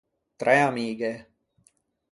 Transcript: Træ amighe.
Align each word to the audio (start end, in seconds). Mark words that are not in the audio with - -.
Træ 0.39 0.55
amighe. 0.69 1.11